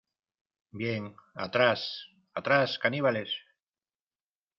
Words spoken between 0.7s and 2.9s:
¡Bien, atrás!¡ atrás,